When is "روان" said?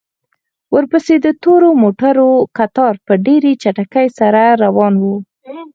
4.63-4.93